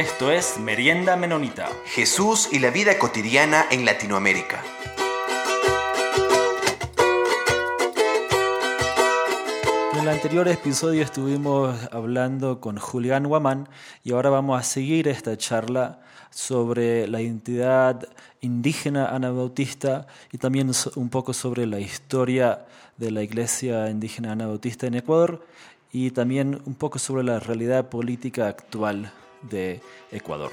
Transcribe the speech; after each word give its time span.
Esto 0.00 0.32
es 0.32 0.58
Merienda 0.58 1.14
Menonita. 1.14 1.68
Jesús 1.84 2.48
y 2.50 2.58
la 2.58 2.70
vida 2.70 2.98
cotidiana 2.98 3.66
en 3.70 3.84
Latinoamérica. 3.84 4.64
En 9.92 9.98
el 9.98 10.08
anterior 10.08 10.48
episodio 10.48 11.02
estuvimos 11.02 11.76
hablando 11.92 12.62
con 12.62 12.78
Julián 12.78 13.28
Guamán 13.28 13.68
y 14.02 14.12
ahora 14.12 14.30
vamos 14.30 14.58
a 14.58 14.62
seguir 14.62 15.06
esta 15.06 15.36
charla 15.36 16.00
sobre 16.30 17.06
la 17.06 17.20
identidad 17.20 18.08
indígena 18.40 19.14
anabautista 19.14 20.06
y 20.32 20.38
también 20.38 20.70
un 20.96 21.10
poco 21.10 21.34
sobre 21.34 21.66
la 21.66 21.78
historia 21.78 22.64
de 22.96 23.10
la 23.10 23.22
iglesia 23.22 23.90
indígena 23.90 24.32
anabautista 24.32 24.86
en 24.86 24.94
Ecuador 24.94 25.46
y 25.92 26.12
también 26.12 26.62
un 26.64 26.74
poco 26.74 26.98
sobre 26.98 27.22
la 27.22 27.38
realidad 27.38 27.90
política 27.90 28.48
actual 28.48 29.12
de 29.42 29.80
Ecuador. 30.10 30.52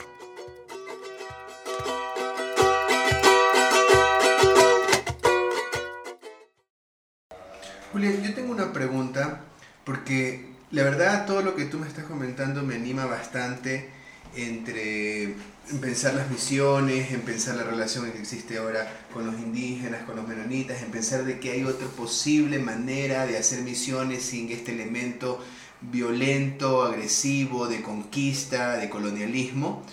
Julián, 7.92 8.22
yo 8.22 8.34
tengo 8.34 8.52
una 8.52 8.74
pregunta 8.74 9.42
porque 9.84 10.46
la 10.72 10.84
verdad 10.84 11.26
todo 11.26 11.42
lo 11.42 11.56
que 11.56 11.66
tú 11.66 11.80
me 11.80 11.88
estás 11.88 12.06
comentando 12.06 12.62
me 12.62 12.76
anima 12.76 13.06
bastante 13.06 13.90
entre 14.36 15.24
en 15.70 15.82
pensar 15.82 16.14
las 16.14 16.30
misiones, 16.30 17.12
en 17.12 17.22
pensar 17.22 17.56
la 17.56 17.64
relación 17.64 18.10
que 18.12 18.20
existe 18.20 18.58
ahora 18.58 18.88
con 19.14 19.26
los 19.26 19.36
indígenas, 19.36 20.04
con 20.04 20.16
los 20.16 20.28
menonitas, 20.28 20.82
en 20.82 20.92
pensar 20.92 21.26
de 21.26 21.40
que 21.40 21.52
hay 21.52 21.64
otra 21.64 21.88
posible 21.88 22.60
manera 22.60 23.26
de 23.26 23.38
hacer 23.38 23.62
misiones 23.62 24.24
sin 24.24 24.50
este 24.52 24.74
elemento 24.74 25.44
violento, 25.82 26.84
agresivo, 26.84 27.68
de 27.68 27.82
conquista, 27.82 28.78
de 28.78 28.90
colonialismo. 28.90 29.84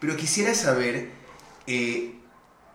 Pero 0.00 0.16
quisiera 0.16 0.54
saber 0.54 1.10
eh, 1.66 2.14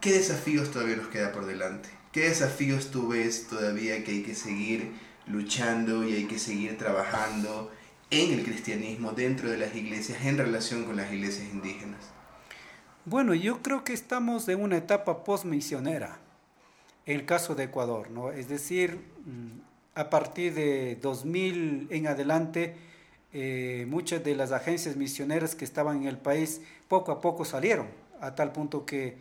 qué 0.01 0.13
desafíos 0.13 0.71
todavía 0.71 0.95
nos 0.95 1.07
queda 1.07 1.31
por 1.31 1.45
delante. 1.45 1.89
¿Qué 2.11 2.29
desafíos 2.29 2.89
tú 2.91 3.09
ves 3.09 3.47
todavía 3.47 4.03
que 4.03 4.11
hay 4.11 4.23
que 4.23 4.35
seguir 4.35 4.91
luchando 5.27 6.03
y 6.03 6.13
hay 6.15 6.25
que 6.25 6.39
seguir 6.39 6.77
trabajando 6.77 7.71
en 8.09 8.33
el 8.33 8.43
cristianismo 8.43 9.11
dentro 9.11 9.49
de 9.49 9.57
las 9.57 9.75
iglesias 9.75 10.25
en 10.25 10.37
relación 10.37 10.85
con 10.85 10.95
las 10.95 11.11
iglesias 11.13 11.47
indígenas? 11.53 11.99
Bueno, 13.05 13.33
yo 13.33 13.61
creo 13.61 13.83
que 13.83 13.93
estamos 13.93 14.47
en 14.49 14.61
una 14.61 14.77
etapa 14.77 15.23
postmisionera, 15.23 16.19
el 17.05 17.25
caso 17.25 17.55
de 17.55 17.65
Ecuador, 17.65 18.11
¿no? 18.11 18.31
Es 18.31 18.49
decir, 18.49 18.99
mm, 19.25 19.68
a 19.95 20.09
partir 20.09 20.53
de 20.53 20.95
2000 20.97 21.87
en 21.91 22.07
adelante, 22.07 22.75
eh, 23.31 23.85
muchas 23.87 24.23
de 24.23 24.35
las 24.35 24.51
agencias 24.51 24.95
misioneras 24.95 25.55
que 25.55 25.65
estaban 25.65 25.97
en 25.97 26.07
el 26.07 26.17
país 26.17 26.61
poco 26.87 27.11
a 27.11 27.21
poco 27.21 27.45
salieron, 27.45 27.87
a 28.21 28.33
tal 28.33 28.51
punto 28.51 28.85
que 28.85 29.17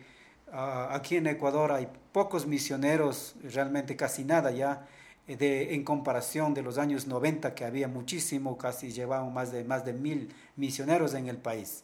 ah, 0.51 0.89
aquí 0.91 1.17
en 1.17 1.27
Ecuador 1.27 1.71
hay 1.71 1.87
pocos 2.11 2.47
misioneros, 2.47 3.35
realmente 3.43 3.95
casi 3.95 4.23
nada 4.23 4.51
ya, 4.51 4.87
eh, 5.27 5.35
de, 5.35 5.75
en 5.75 5.83
comparación 5.83 6.53
de 6.53 6.63
los 6.63 6.77
años 6.77 7.07
90 7.07 7.53
que 7.53 7.65
había 7.65 7.87
muchísimo, 7.87 8.57
casi 8.57 8.91
llevaban 8.91 9.33
más 9.33 9.51
de, 9.51 9.63
más 9.63 9.85
de 9.85 9.93
mil 9.93 10.33
misioneros 10.55 11.13
en 11.13 11.27
el 11.27 11.37
país. 11.37 11.83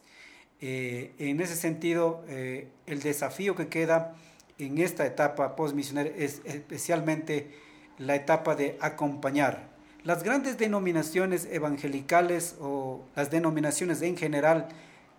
Eh, 0.60 1.12
en 1.18 1.40
ese 1.40 1.54
sentido, 1.54 2.24
el 2.28 3.02
desafío 3.02 3.54
que 3.54 3.68
queda 3.68 4.14
en 4.58 4.78
esta 4.78 5.04
etapa 5.04 5.54
postmisionera 5.54 6.08
es 6.16 6.40
especialmente 6.44 7.65
la 7.98 8.14
etapa 8.14 8.54
de 8.54 8.76
acompañar. 8.80 9.68
Las 10.04 10.22
grandes 10.22 10.56
denominaciones 10.56 11.48
evangelicales 11.50 12.54
o 12.60 13.02
las 13.16 13.30
denominaciones 13.30 14.02
en 14.02 14.16
general 14.16 14.68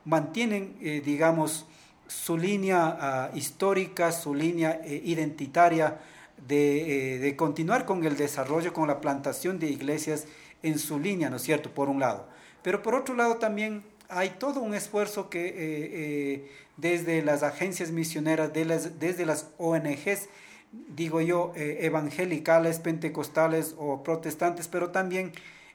mantienen, 0.05 0.77
eh, 0.81 1.01
digamos, 1.03 1.65
su 2.07 2.37
línea 2.37 2.97
ah, 3.01 3.31
histórica, 3.33 4.13
su 4.13 4.33
línea 4.33 4.79
eh, 4.85 5.01
identitaria 5.03 5.99
de, 6.47 7.15
eh, 7.15 7.19
de, 7.19 7.35
continuar 7.35 7.85
con 7.85 8.05
el 8.05 8.15
desarrollo, 8.15 8.71
con 8.71 8.87
la 8.87 9.01
plantación 9.01 9.59
de 9.59 9.67
iglesias 9.69 10.25
en 10.63 10.79
su 10.79 10.99
línea, 10.99 11.29
¿no 11.29 11.35
es 11.35 11.41
cierto?, 11.41 11.73
por 11.73 11.89
un 11.89 11.99
lado. 11.99 12.25
Pero 12.61 12.81
por 12.81 12.95
otro 12.95 13.13
lado 13.13 13.35
también 13.35 13.83
hay 14.07 14.35
todo 14.39 14.61
un 14.61 14.73
esfuerzo 14.73 15.29
que 15.29 16.49
desde 16.77 17.21
las 17.23 17.43
agencias 17.43 17.91
misioneras, 17.91 18.51
desde 18.53 19.25
las 19.25 19.47
ONGs, 19.57 20.29
digo 20.71 21.21
yo, 21.21 21.53
eh, 21.55 21.79
evangelicales, 21.81 22.79
pentecostales 22.79 23.75
o 23.77 24.03
protestantes, 24.03 24.67
pero 24.67 24.89
también 24.89 25.31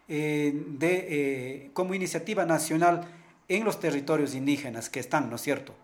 eh, 0.08 0.52
de, 0.54 1.06
eh, 1.08 1.70
como 1.72 1.94
iniciativa 1.94 2.44
nacional 2.44 3.08
en 3.48 3.64
los 3.64 3.80
territorios 3.80 4.34
indígenas 4.34 4.90
que 4.90 5.00
están, 5.00 5.30
¿no 5.30 5.36
es 5.36 5.42
cierto? 5.42 5.74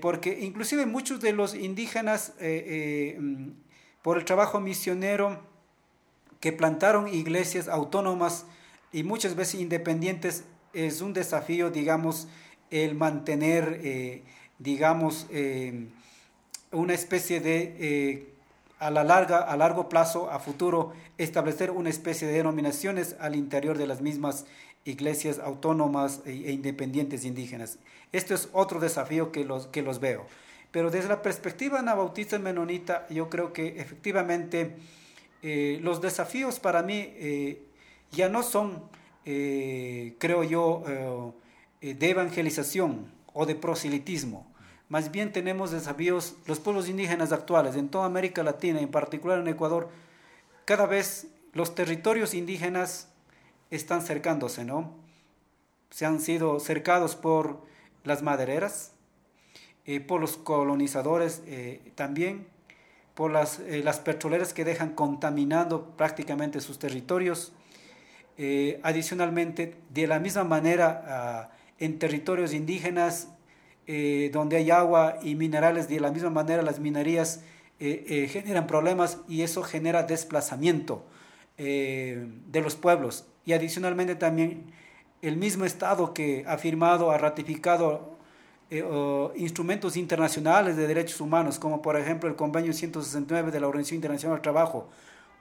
porque 0.00 0.38
inclusive 0.42 0.86
muchos 0.86 1.20
de 1.20 1.32
los 1.32 1.56
indígenas, 1.56 2.34
mm, 2.38 3.48
por 4.00 4.16
el 4.16 4.24
trabajo 4.24 4.60
misionero, 4.60 5.42
que 6.38 6.52
plantaron 6.52 7.12
iglesias 7.12 7.66
autónomas 7.66 8.46
y 8.92 9.02
muchas 9.02 9.34
veces 9.34 9.60
independientes, 9.60 10.44
es 10.72 11.00
un 11.00 11.12
desafío, 11.12 11.72
digamos, 11.72 12.28
el 12.70 12.94
mantener, 12.94 14.22
digamos, 14.60 15.26
una 16.72 16.94
especie 16.94 17.40
de, 17.40 17.76
eh, 17.78 18.28
a 18.78 18.90
la 18.90 19.04
larga, 19.04 19.38
a 19.38 19.56
largo 19.56 19.88
plazo, 19.88 20.30
a 20.30 20.38
futuro, 20.38 20.92
establecer 21.18 21.70
una 21.70 21.90
especie 21.90 22.26
de 22.26 22.34
denominaciones 22.34 23.16
al 23.20 23.36
interior 23.36 23.78
de 23.78 23.86
las 23.86 24.00
mismas 24.00 24.46
iglesias 24.84 25.38
autónomas 25.38 26.20
e, 26.26 26.30
e 26.30 26.52
independientes 26.52 27.24
indígenas. 27.24 27.78
Esto 28.12 28.34
es 28.34 28.48
otro 28.52 28.80
desafío 28.80 29.32
que 29.32 29.44
los, 29.44 29.66
que 29.68 29.82
los 29.82 30.00
veo. 30.00 30.26
Pero 30.70 30.90
desde 30.90 31.08
la 31.08 31.22
perspectiva 31.22 31.78
anabautista 31.78 32.38
menonita, 32.38 33.06
yo 33.08 33.30
creo 33.30 33.52
que 33.52 33.80
efectivamente 33.80 34.76
eh, 35.42 35.78
los 35.82 36.00
desafíos 36.00 36.60
para 36.60 36.82
mí 36.82 37.12
eh, 37.16 37.62
ya 38.12 38.28
no 38.28 38.42
son, 38.42 38.82
creo 39.24 40.44
yo, 40.44 41.34
de 41.80 42.10
evangelización 42.10 43.10
o 43.32 43.44
de 43.44 43.56
proselitismo 43.56 44.46
más 44.88 45.10
bien 45.10 45.32
tenemos 45.32 45.72
desafíos, 45.72 46.36
los 46.46 46.60
pueblos 46.60 46.88
indígenas 46.88 47.32
actuales 47.32 47.74
en 47.76 47.88
toda 47.88 48.06
América 48.06 48.42
Latina, 48.42 48.80
en 48.80 48.90
particular 48.90 49.40
en 49.40 49.48
Ecuador, 49.48 49.88
cada 50.64 50.86
vez 50.86 51.28
los 51.52 51.74
territorios 51.74 52.34
indígenas 52.34 53.08
están 53.70 54.02
cercándose, 54.02 54.64
¿no? 54.64 54.92
Se 55.90 56.06
han 56.06 56.20
sido 56.20 56.60
cercados 56.60 57.16
por 57.16 57.60
las 58.04 58.22
madereras, 58.22 58.92
eh, 59.86 60.00
por 60.00 60.20
los 60.20 60.36
colonizadores 60.36 61.42
eh, 61.46 61.92
también, 61.94 62.46
por 63.14 63.30
las, 63.30 63.60
eh, 63.60 63.82
las 63.82 64.00
petroleras 64.00 64.52
que 64.52 64.64
dejan 64.64 64.94
contaminando 64.94 65.96
prácticamente 65.96 66.60
sus 66.60 66.78
territorios. 66.78 67.52
adicionalmente, 68.82 69.76
de 69.88 70.06
la 70.06 70.18
misma 70.18 70.44
manera, 70.44 71.02
ah, 71.06 71.50
en 71.78 71.98
territorios 71.98 72.52
indígenas 72.52 73.28
eh, 73.88 74.30
donde 74.32 74.56
hay 74.56 74.70
agua 74.70 75.18
y 75.22 75.36
minerales, 75.36 75.88
de 75.88 76.00
la 76.00 76.10
misma 76.10 76.30
manera 76.30 76.62
las 76.62 76.80
minerías 76.80 77.42
eh, 77.78 78.04
eh, 78.08 78.28
generan 78.28 78.66
problemas 78.66 79.18
y 79.28 79.42
eso 79.42 79.62
genera 79.62 80.02
desplazamiento 80.02 81.04
de 81.56 82.60
los 82.62 82.76
pueblos. 82.76 83.24
Y 83.46 83.54
adicionalmente 83.54 84.14
también 84.14 84.72
el 85.22 85.38
mismo 85.38 85.64
Estado 85.64 86.12
que 86.12 86.44
ha 86.46 86.58
firmado, 86.58 87.10
ha 87.10 87.16
ratificado 87.16 88.18
instrumentos 89.36 89.96
internacionales 89.96 90.76
de 90.76 90.86
derechos 90.86 91.18
humanos, 91.18 91.58
como 91.58 91.80
por 91.80 91.96
ejemplo 91.98 92.28
el 92.28 92.36
Convenio 92.36 92.74
169 92.74 93.52
de 93.52 93.60
la 93.60 93.68
Organización 93.68 93.96
Internacional 93.96 94.36
del 94.36 94.42
Trabajo 94.42 94.90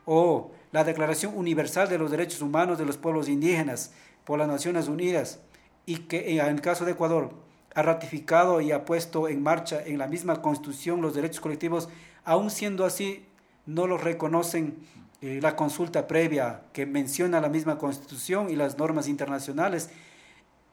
o 0.06 0.52
la 0.72 0.86
Declaración 0.86 1.36
Universal 1.36 1.90
de 1.90 1.98
los 1.98 2.12
Derechos 2.12 2.41
Humanos 2.41 2.78
de 2.78 2.86
los 2.86 2.96
Pueblos 2.96 3.28
Indígenas 3.28 3.91
por 4.24 4.40
las 4.40 4.48
Naciones 4.48 4.88
Unidas, 4.88 5.41
y 5.86 5.98
que 5.98 6.40
en 6.40 6.46
el 6.46 6.62
caso 6.62 6.86
de 6.86 6.94
Ecuador 6.94 7.45
ha 7.76 7.82
ratificado 7.82 8.62
y 8.62 8.72
ha 8.72 8.86
puesto 8.86 9.28
en 9.28 9.44
marcha 9.44 9.84
en 9.86 9.98
la 9.98 10.08
misma 10.08 10.42
Constitución 10.42 11.02
los 11.02 11.14
derechos 11.14 11.42
colectivos, 11.42 11.90
aún 12.24 12.50
siendo 12.50 12.86
así, 12.86 13.26
no 13.66 13.86
los 13.86 14.02
reconocen 14.02 14.78
eh, 15.22 15.40
la 15.42 15.56
consulta 15.56 16.08
previa 16.08 16.62
que 16.72 16.86
menciona 16.86 17.42
la 17.42 17.50
misma 17.50 17.78
Constitución 17.78 18.50
y 18.50 18.56
las 18.56 18.78
normas 18.78 19.08
internacionales. 19.08 19.90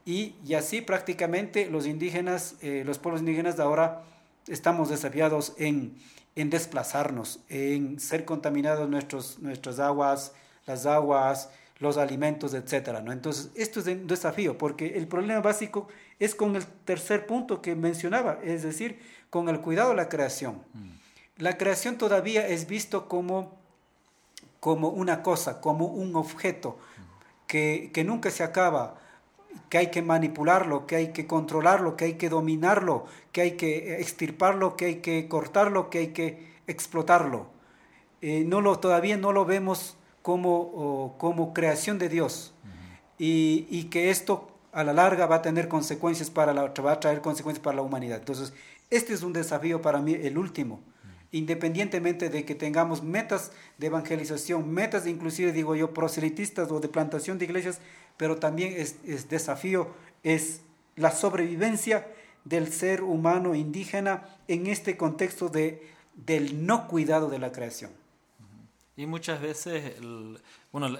Y, 0.05 0.35
y 0.45 0.53
así 0.53 0.81
prácticamente 0.81 1.69
los 1.69 1.87
indígenas, 1.87 2.55
eh, 2.61 2.83
los 2.85 2.99
pueblos 2.99 3.21
indígenas 3.21 3.57
de 3.57 3.63
ahora 3.63 4.03
estamos 4.47 4.89
desafiados 4.89 5.53
en, 5.57 5.97
en 6.35 6.49
desplazarnos, 6.49 7.41
en 7.49 7.99
ser 7.99 8.23
contaminados 8.23 8.89
nuestros, 8.89 9.39
nuestras 9.39 9.79
aguas, 9.79 10.33
las 10.65 10.85
aguas, 10.85 11.49
los 11.79 11.97
alimentos, 11.97 12.53
etcétera, 12.53 13.01
¿no? 13.01 13.11
Entonces, 13.11 13.51
esto 13.55 13.79
es 13.79 13.87
un 13.87 14.07
desafío, 14.07 14.57
porque 14.57 14.97
el 14.97 15.07
problema 15.07 15.41
básico 15.41 15.87
es 16.19 16.35
con 16.35 16.55
el 16.55 16.65
tercer 16.65 17.25
punto 17.25 17.61
que 17.61 17.75
mencionaba, 17.75 18.39
es 18.43 18.63
decir, 18.63 18.99
con 19.29 19.49
el 19.49 19.59
cuidado 19.59 19.89
de 19.89 19.95
la 19.95 20.09
creación. 20.09 20.61
Mm. 20.73 20.89
La 21.37 21.57
creación 21.57 21.97
todavía 21.97 22.47
es 22.47 22.67
visto 22.67 23.07
como, 23.07 23.57
como 24.59 24.89
una 24.89 25.23
cosa, 25.23 25.59
como 25.59 25.87
un 25.87 26.15
objeto 26.15 26.77
que, 27.47 27.89
que 27.93 28.03
nunca 28.03 28.29
se 28.29 28.43
acaba. 28.43 28.99
que 29.69 29.77
hay 29.77 29.87
que 29.87 30.01
manipularlo, 30.01 30.87
que 30.87 30.95
hay 30.95 31.07
que 31.13 31.27
controlarlo, 31.27 31.95
que 31.95 32.05
hay 32.05 32.13
que 32.13 32.29
dominarlo, 32.29 33.05
que 33.31 33.41
hay 33.41 33.51
que 33.51 33.99
extirparlo, 33.99 34.75
que 34.75 34.85
hay 34.85 34.95
que 34.95 35.27
cortarlo, 35.27 35.89
que 35.89 35.97
hay 35.99 36.07
que 36.07 36.53
explotarlo. 36.67 37.47
Eh, 38.21 38.45
no 38.45 38.61
lo, 38.61 38.79
todavía 38.79 39.17
no 39.17 39.31
lo 39.31 39.45
vemos 39.45 39.97
como, 40.23 41.15
como 41.19 41.53
creación 41.53 41.99
de 41.99 42.09
Dios 42.09 42.53
y, 43.19 43.67
y, 43.69 43.83
que 43.85 44.09
esto 44.09 44.49
a 44.71 44.83
la 44.83 44.93
larga 44.93 45.27
va 45.27 45.35
a 45.35 45.41
tener 45.43 45.67
consecuencias 45.67 46.31
para 46.31 46.53
la, 46.53 46.69
va 46.69 46.93
a 46.93 46.99
traer 46.99 47.21
consecuencias 47.21 47.63
para 47.63 47.75
la 47.75 47.83
humanidad. 47.83 48.17
Entonces, 48.17 48.53
este 48.89 49.13
es 49.13 49.21
un 49.21 49.33
desafío 49.33 49.81
para 49.81 49.99
mí, 49.99 50.13
el 50.13 50.37
último, 50.37 50.79
independientemente 51.31 52.29
de 52.29 52.45
que 52.45 52.55
tengamos 52.55 53.03
metas 53.03 53.51
de 53.77 53.87
evangelización, 53.87 54.71
metas 54.71 55.05
inclusive, 55.05 55.51
digo 55.51 55.75
yo, 55.75 55.93
proselitistas 55.93 56.71
o 56.71 56.79
de 56.79 56.87
plantación 56.87 57.37
de 57.37 57.45
iglesias, 57.45 57.79
pero 58.17 58.37
también 58.37 58.73
es, 58.77 58.95
es 59.05 59.29
desafío, 59.29 59.89
es 60.23 60.61
la 60.95 61.11
sobrevivencia 61.11 62.07
del 62.45 62.71
ser 62.71 63.03
humano 63.03 63.55
indígena 63.55 64.37
en 64.47 64.67
este 64.67 64.95
contexto 64.95 65.49
de, 65.49 65.85
del 66.15 66.65
no 66.65 66.87
cuidado 66.87 67.29
de 67.29 67.39
la 67.39 67.51
creación. 67.51 67.91
Y 68.95 69.07
muchas 69.07 69.41
veces, 69.41 69.95
bueno, 70.71 70.97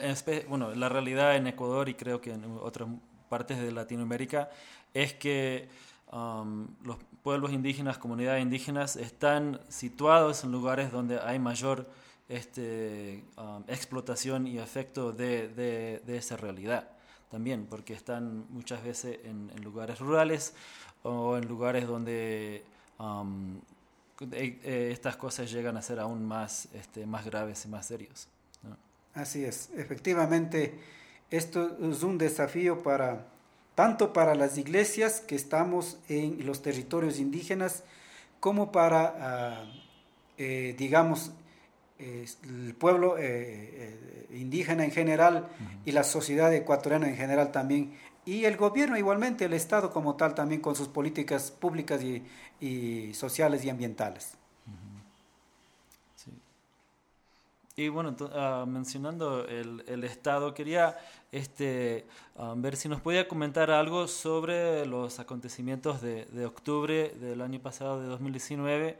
bueno, 0.49 0.73
la 0.73 0.89
realidad 0.89 1.35
en 1.35 1.47
Ecuador 1.47 1.89
y 1.89 1.93
creo 1.93 2.21
que 2.21 2.31
en 2.31 2.43
otras 2.61 2.89
partes 3.29 3.59
de 3.59 3.71
Latinoamérica 3.71 4.49
es 4.93 5.13
que 5.13 5.69
um, 6.11 6.67
los 6.83 6.97
pueblos 7.21 7.51
indígenas, 7.51 7.99
comunidades 7.99 8.41
indígenas, 8.41 8.95
están 8.95 9.59
situados 9.69 10.43
en 10.43 10.51
lugares 10.51 10.91
donde 10.91 11.19
hay 11.19 11.37
mayor 11.37 11.87
este, 12.29 13.23
um, 13.37 13.63
explotación 13.67 14.47
y 14.47 14.57
efecto 14.57 15.11
de, 15.11 15.47
de, 15.49 16.17
esa 16.17 16.35
realidad 16.35 16.89
también, 17.29 17.67
porque 17.69 17.93
están 17.93 18.45
muchas 18.49 18.83
veces 18.83 19.19
en, 19.23 19.51
lugares 19.63 19.99
rurales 19.99 20.55
o 21.03 21.37
en 21.37 21.47
lugares 21.47 21.87
donde 21.87 22.63
um, 22.99 23.59
eh, 24.21 24.59
eh, 24.63 24.89
estas 24.91 25.15
cosas 25.17 25.51
llegan 25.51 25.77
a 25.77 25.81
ser 25.81 25.99
aún 25.99 26.25
más, 26.25 26.67
este, 26.73 27.05
más 27.05 27.25
graves 27.25 27.65
y 27.65 27.67
más 27.67 27.87
serios. 27.87 28.27
Así 29.13 29.45
es, 29.45 29.69
efectivamente, 29.75 30.73
esto 31.29 31.77
es 31.81 32.01
un 32.01 32.17
desafío 32.17 32.81
para 32.81 33.27
tanto 33.75 34.13
para 34.13 34.33
las 34.33 34.57
iglesias 34.57 35.19
que 35.19 35.35
estamos 35.35 35.97
en 36.09 36.45
los 36.45 36.61
territorios 36.61 37.19
indígenas 37.19 37.83
como 38.39 38.71
para, 38.71 39.15
ah, 39.19 39.65
eh, 40.37 40.75
digamos, 40.77 41.31
el 41.99 42.75
pueblo 42.75 43.15
indígena 44.29 44.83
en 44.83 44.91
general 44.91 45.47
y 45.85 45.93
la 45.93 46.03
sociedad 46.03 46.53
ecuatoriana 46.53 47.07
en 47.07 47.15
general 47.15 47.53
también 47.53 47.93
y 48.25 48.45
el 48.45 48.55
gobierno 48.55 48.97
igualmente, 48.97 49.45
el 49.45 49.53
Estado 49.53 49.91
como 49.91 50.15
tal 50.15 50.33
también 50.33 50.61
con 50.61 50.75
sus 50.75 50.87
políticas 50.87 51.51
públicas 51.51 52.01
y, 52.01 52.23
y 52.61 53.13
sociales 53.13 53.65
y 53.65 53.69
ambientales. 53.69 54.35
Sí. 56.15 56.31
Y 57.75 57.89
bueno, 57.89 58.15
uh, 58.19 58.65
mencionando 58.65 59.45
el, 59.45 59.83
el, 59.87 60.03
Estado, 60.05 60.53
quería 60.53 60.97
este, 61.33 62.05
um, 62.35 62.61
ver 62.61 62.77
si 62.77 62.87
nos 62.87 63.01
podía 63.01 63.27
comentar 63.27 63.71
algo 63.71 64.07
sobre 64.07 64.85
los 64.85 65.19
acontecimientos 65.19 66.01
de, 66.01 66.25
de 66.25 66.45
octubre 66.45 67.09
del 67.19 67.41
año 67.41 67.59
pasado, 67.59 68.01
de 68.01 68.07
2019. 68.07 68.97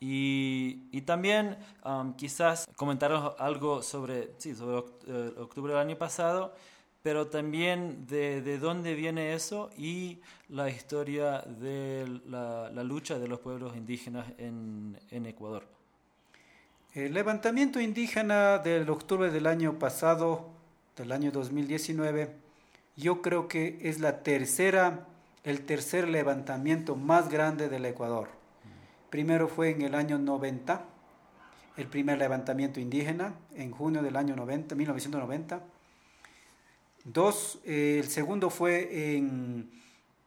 Y, 0.00 0.82
y, 0.92 1.02
también 1.02 1.58
um, 1.84 2.14
quizás 2.14 2.66
comentaros 2.76 3.34
algo 3.38 3.82
sobre, 3.82 4.34
sí, 4.38 4.54
sobre 4.54 4.78
eh, 5.06 5.34
octubre 5.38 5.74
del 5.74 5.80
año 5.80 5.96
pasado 5.96 6.54
pero 7.02 7.28
también 7.28 8.06
de, 8.06 8.42
de, 8.42 8.58
dónde 8.58 8.94
viene 8.94 9.32
eso 9.32 9.70
y 9.76 10.18
la 10.48 10.68
historia 10.68 11.40
de 11.40 12.20
la, 12.26 12.70
la 12.70 12.84
lucha 12.84 13.18
de 13.18 13.26
los 13.26 13.40
pueblos 13.40 13.74
indígenas 13.76 14.26
en, 14.36 14.98
en, 15.10 15.26
Ecuador. 15.26 15.64
El 16.92 17.14
levantamiento 17.14 17.80
indígena 17.80 18.58
del 18.58 18.90
octubre 18.90 19.30
del 19.30 19.46
año 19.46 19.78
pasado, 19.78 20.50
del 20.96 21.12
año 21.12 21.30
2019, 21.30 22.34
yo 22.96 23.22
creo 23.22 23.48
que 23.48 23.78
es 23.80 24.00
la 24.00 24.22
tercera, 24.22 25.06
el 25.44 25.64
tercer 25.64 26.06
levantamiento 26.06 26.96
más 26.96 27.30
grande 27.30 27.70
del 27.70 27.86
Ecuador. 27.86 28.28
Primero 29.08 29.48
fue 29.48 29.70
en 29.70 29.82
el 29.82 29.94
año 29.94 30.18
90, 30.18 30.84
el 31.78 31.86
primer 31.86 32.18
levantamiento 32.18 32.78
indígena, 32.78 33.34
en 33.54 33.70
junio 33.70 34.02
del 34.02 34.16
año 34.16 34.36
90, 34.36 34.74
1990 34.74 35.62
Dos, 37.04 37.60
eh, 37.64 37.98
el 37.98 38.08
segundo 38.08 38.50
fue 38.50 39.14
en, 39.16 39.70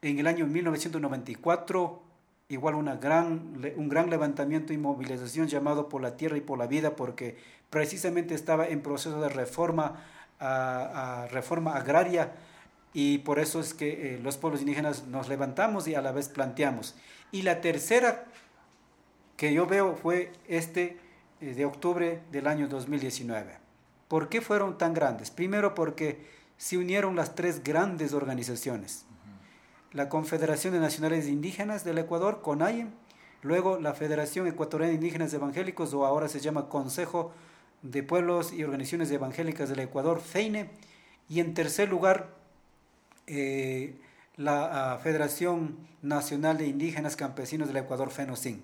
en, 0.01 0.19
el 0.19 0.25
año 0.25 0.47
1994, 0.47 2.01
igual 2.49 2.75
una 2.75 2.95
gran, 2.95 3.61
un 3.75 3.89
gran 3.89 4.09
levantamiento 4.09 4.73
y 4.73 4.77
movilización 4.77 5.47
llamado 5.47 5.87
por 5.87 6.01
la 6.01 6.17
tierra 6.17 6.35
y 6.37 6.41
por 6.41 6.57
la 6.57 6.65
vida, 6.65 6.95
porque 6.95 7.37
precisamente 7.69 8.33
estaba 8.33 8.67
en 8.67 8.81
proceso 8.81 9.21
de 9.21 9.29
reforma, 9.29 10.03
a, 10.39 11.27
reforma 11.31 11.75
agraria, 11.75 12.33
y 12.91 13.19
por 13.19 13.39
eso 13.39 13.59
es 13.59 13.73
que 13.73 14.15
eh, 14.15 14.19
los 14.19 14.37
pueblos 14.37 14.61
indígenas 14.61 15.05
nos 15.07 15.27
levantamos 15.27 15.87
y 15.87 15.95
a 15.95 16.01
la 16.01 16.11
vez 16.11 16.29
planteamos. 16.29 16.95
Y 17.31 17.43
la 17.43 17.61
tercera 17.61 18.25
que 19.37 19.53
yo 19.53 19.65
veo 19.67 19.95
fue 19.95 20.31
este 20.47 20.97
eh, 21.41 21.53
de 21.53 21.65
octubre 21.65 22.21
del 22.31 22.47
año 22.47 22.67
2019. 22.67 23.57
¿Por 24.07 24.29
qué 24.29 24.41
fueron 24.41 24.77
tan 24.77 24.93
grandes? 24.93 25.31
Primero 25.31 25.73
porque 25.73 26.42
se 26.63 26.77
unieron 26.77 27.17
las 27.17 27.35
tres 27.35 27.61
grandes 27.61 28.13
organizaciones. 28.13 29.03
La 29.91 30.07
Confederación 30.07 30.73
de 30.73 30.79
Nacionales 30.79 31.27
Indígenas 31.27 31.83
del 31.83 31.97
Ecuador, 31.97 32.41
CONAIE, 32.41 32.87
luego 33.41 33.81
la 33.81 33.93
Federación 33.93 34.47
Ecuatoriana 34.47 34.91
de 34.91 34.95
Indígenas 34.95 35.33
Evangélicos, 35.33 35.93
o 35.93 36.05
ahora 36.05 36.29
se 36.29 36.39
llama 36.39 36.69
Consejo 36.69 37.33
de 37.81 38.01
Pueblos 38.01 38.53
y 38.53 38.63
Organizaciones 38.63 39.11
Evangélicas 39.11 39.67
del 39.67 39.81
Ecuador, 39.81 40.21
FEINE, 40.21 40.69
y 41.27 41.41
en 41.41 41.53
tercer 41.53 41.89
lugar, 41.89 42.29
eh, 43.27 43.95
la 44.37 44.93
ah, 44.93 44.99
Federación 44.99 45.75
Nacional 46.01 46.57
de 46.57 46.67
Indígenas 46.67 47.17
Campesinos 47.17 47.67
del 47.67 47.75
Ecuador, 47.75 48.09
FENOCIN. 48.09 48.63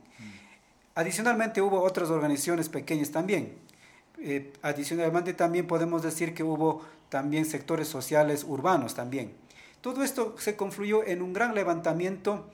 Adicionalmente 0.96 1.62
hubo 1.62 1.82
otras 1.82 2.10
organizaciones 2.10 2.70
pequeñas 2.70 3.12
también. 3.12 3.58
Eh, 4.22 4.52
adicionalmente 4.62 5.34
también 5.34 5.66
podemos 5.66 6.04
decir 6.04 6.34
que 6.34 6.44
hubo 6.44 6.82
también 7.08 7.46
sectores 7.46 7.88
sociales 7.88 8.44
urbanos 8.44 8.94
también. 8.94 9.32
Todo 9.82 10.04
esto 10.04 10.36
se 10.38 10.56
confluyó 10.58 11.06
en 11.06 11.22
un 11.22 11.32
gran 11.32 11.56
levantamiento 11.56 12.50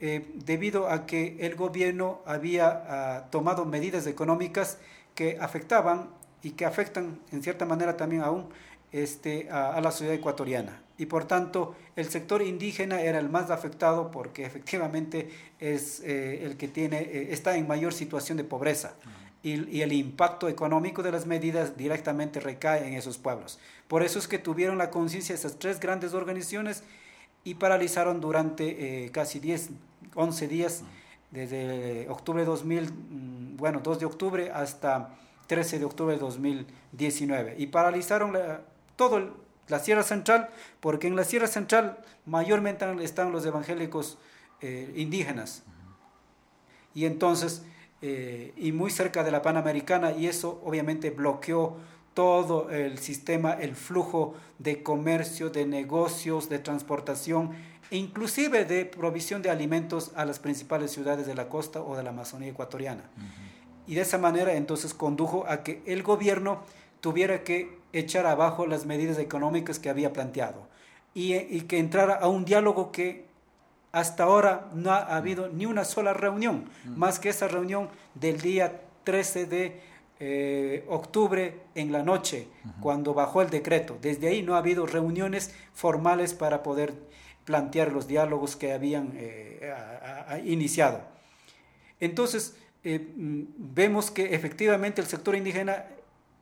eh, 0.00 0.26
debido 0.34 0.88
a 0.88 1.06
que 1.06 1.36
el 1.40 1.54
gobierno 1.54 2.20
había 2.24 2.84
ah, 2.88 3.26
tomado 3.30 3.66
medidas 3.66 4.06
económicas 4.06 4.78
que 5.14 5.36
afectaban 5.38 6.08
y 6.42 6.52
que 6.52 6.64
afectan 6.64 7.20
en 7.30 7.42
cierta 7.42 7.66
manera 7.66 7.96
también 7.96 8.22
aún 8.22 8.48
este, 8.90 9.50
a, 9.50 9.80
la 9.80 9.90
sociedad 9.90 10.14
ecuatoriana. 10.14 10.82
Y 10.96 11.06
por 11.06 11.26
tanto, 11.26 11.74
el 11.94 12.08
sector 12.08 12.42
indígena 12.42 13.02
era 13.02 13.18
el 13.18 13.28
más 13.28 13.50
afectado 13.50 14.10
porque 14.10 14.44
efectivamente 14.46 15.30
es 15.60 16.00
eh, 16.00 16.46
el 16.46 16.56
que 16.56 16.68
tiene, 16.68 17.30
está 17.30 17.54
en 17.56 17.68
mayor 17.68 17.92
situación 17.92 18.38
de 18.38 18.44
pobreza 18.44 18.94
y, 19.42 19.80
el 19.80 19.92
impacto 19.92 20.48
económico 20.48 21.02
de 21.02 21.12
las 21.12 21.26
medidas 21.26 21.76
directamente 21.76 22.40
recae 22.40 22.86
en 22.86 22.94
esos 22.94 23.18
pueblos. 23.18 23.58
Por 23.88 24.02
eso 24.02 24.18
es 24.18 24.28
que 24.28 24.38
tuvieron 24.38 24.78
la 24.78 24.90
conciencia 24.90 25.34
esas 25.34 25.58
tres 25.58 25.80
grandes 25.80 26.14
organizaciones 26.14 26.84
y 27.44 27.54
paralizaron 27.54 28.20
durante 28.20 29.04
eh, 29.04 29.10
casi 29.10 29.40
10, 29.40 29.70
11 30.14 30.48
días, 30.48 30.82
desde 31.32 32.08
octubre 32.08 32.42
de 32.42 32.46
2000, 32.46 32.92
mm, 32.92 33.56
bueno, 33.56 33.80
2 33.82 33.98
de 33.98 34.06
octubre 34.06 34.50
hasta 34.52 35.10
13 35.48 35.80
de 35.80 35.84
octubre 35.84 36.14
de 36.14 36.20
2019. 36.20 37.56
Y 37.58 37.66
paralizaron 37.66 38.32
la, 38.32 38.60
todo 38.96 39.42
la 39.68 39.78
Sierra 39.80 40.02
Central, 40.02 40.50
porque 40.80 41.08
en 41.08 41.16
la 41.16 41.24
Sierra 41.24 41.48
Central 41.48 41.98
mayormente 42.26 42.86
están 43.02 43.32
los 43.32 43.44
evangélicos 43.44 44.18
eh, 44.60 44.92
indígenas. 44.94 45.64
Y 46.94 47.06
entonces 47.06 47.64
eh, 48.04 48.52
y 48.56 48.72
muy 48.72 48.90
cerca 48.90 49.22
de 49.22 49.30
la 49.30 49.42
Panamericana 49.42 50.10
y 50.10 50.26
eso 50.26 50.60
obviamente 50.64 51.10
bloqueó 51.10 51.76
todo 52.14 52.68
el 52.70 52.98
sistema, 52.98 53.52
el 53.52 53.76
flujo 53.76 54.34
de 54.58 54.82
comercio, 54.82 55.50
de 55.50 55.66
negocios, 55.66 56.48
de 56.48 56.58
transportación, 56.58 57.52
inclusive 57.92 58.64
de 58.64 58.84
provisión 58.86 59.40
de 59.40 59.50
alimentos 59.50 60.10
a 60.16 60.24
las 60.24 60.40
principales 60.40 60.90
ciudades 60.90 61.26
de 61.26 61.36
la 61.36 61.48
costa 61.48 61.80
o 61.80 61.96
de 61.96 62.02
la 62.02 62.10
Amazonía 62.10 62.50
ecuatoriana. 62.50 63.04
Y 63.86 63.94
de 63.94 64.00
esa 64.00 64.18
manera 64.18 64.54
entonces 64.54 64.94
condujo 64.94 65.46
a 65.46 65.62
que 65.62 65.80
el 65.86 66.02
gobierno 66.02 66.64
tuviera 67.00 67.44
que 67.44 67.78
echar 67.92 68.26
abajo 68.26 68.66
las 68.66 68.84
medidas 68.84 69.18
económicas 69.18 69.78
que 69.78 69.90
había 69.90 70.12
planteado 70.12 70.66
y, 71.14 71.34
y 71.34 71.62
que 71.62 71.78
entrara 71.78 72.14
a 72.14 72.28
un 72.28 72.44
diálogo 72.44 72.90
que 72.90 73.31
hasta 73.92 74.24
ahora 74.24 74.70
no 74.74 74.90
ha 74.90 75.16
habido 75.16 75.48
ni 75.48 75.66
una 75.66 75.84
sola 75.84 76.14
reunión, 76.14 76.68
más 76.96 77.18
que 77.18 77.28
esa 77.28 77.46
reunión 77.46 77.90
del 78.14 78.40
día 78.40 78.80
13 79.04 79.46
de 79.46 79.80
eh, 80.18 80.84
octubre 80.88 81.60
en 81.74 81.92
la 81.92 82.02
noche, 82.02 82.48
cuando 82.80 83.12
bajó 83.12 83.42
el 83.42 83.50
decreto. 83.50 83.98
Desde 84.00 84.28
ahí 84.28 84.42
no 84.42 84.54
ha 84.54 84.58
habido 84.58 84.86
reuniones 84.86 85.54
formales 85.74 86.32
para 86.32 86.62
poder 86.62 86.94
plantear 87.44 87.92
los 87.92 88.06
diálogos 88.06 88.56
que 88.56 88.72
habían 88.72 89.12
eh, 89.14 89.74
iniciado. 90.44 91.02
Entonces, 92.00 92.56
eh, 92.84 93.12
mm, 93.14 93.42
vemos 93.56 94.10
que 94.10 94.34
efectivamente 94.34 95.00
el 95.00 95.06
sector 95.06 95.36
indígena 95.36 95.84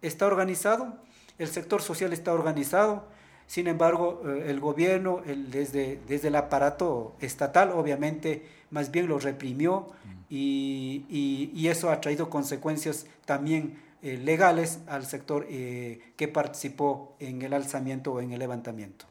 está 0.03 0.27
organizado, 0.27 0.95
el 1.39 1.49
sector 1.49 1.83
social 1.83 2.13
está 2.13 2.33
organizado, 2.33 3.05
sin 3.51 3.67
embargo, 3.67 4.23
el 4.47 4.61
gobierno, 4.61 5.23
desde, 5.27 6.01
desde 6.07 6.29
el 6.29 6.37
aparato 6.37 7.17
estatal, 7.19 7.73
obviamente, 7.73 8.47
más 8.71 8.93
bien 8.93 9.09
lo 9.09 9.19
reprimió, 9.19 9.89
y, 10.29 11.67
eso 11.67 11.91
ha 11.91 12.01
traído 12.01 12.31
consecuencias 12.31 13.09
también 13.25 13.77
eh, 14.03 14.17
legales 14.19 14.79
al 14.87 15.05
sector 15.05 15.49
eh, 15.51 16.13
que 16.17 16.29
participó 16.29 17.17
en 17.19 17.43
el 17.43 17.53
alzamiento 17.53 18.13
o 18.13 18.21
en 18.21 18.31
el 18.31 18.39
levantamiento. 18.39 19.07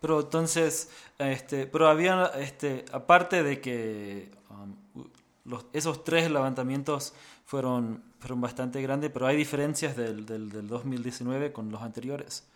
Pero 0.00 0.22
entonces, 0.22 0.90
este, 1.18 1.68
pero 1.68 1.86
había, 1.86 2.32
este, 2.36 2.84
aparte 2.90 3.44
de 3.44 3.60
que 3.60 4.32
um, 4.50 5.04
los, 5.44 5.66
esos 5.72 6.02
tres 6.02 6.28
levantamientos 6.32 7.14
fueron, 7.44 8.02
fueron 8.18 8.40
bastante 8.40 8.82
grandes, 8.82 9.12
pero 9.12 9.28
hay 9.28 9.36
diferencias 9.36 9.96
del, 9.96 10.26
del, 10.26 10.50
del 10.50 10.66
2019 10.66 11.52
con 11.52 11.70
los 11.70 11.80
anteriores. 11.80 12.50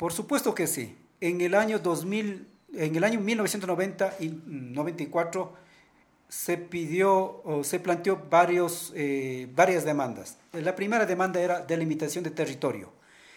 Por 0.00 0.14
supuesto 0.14 0.54
que 0.54 0.66
sí. 0.66 0.96
En 1.20 1.42
el 1.42 1.54
año 1.54 1.78
2000, 1.78 2.48
en 2.72 2.96
el 2.96 3.04
año 3.04 3.20
1990 3.20 4.16
y 4.20 4.28
94 4.46 5.52
se 6.26 6.56
pidió 6.56 7.42
o 7.44 7.62
se 7.64 7.80
planteó 7.80 8.18
varios, 8.30 8.94
eh, 8.96 9.46
varias 9.54 9.84
demandas. 9.84 10.38
La 10.54 10.74
primera 10.74 11.04
demanda 11.04 11.38
era 11.38 11.60
delimitación 11.60 12.24
de 12.24 12.30
territorio. 12.30 12.90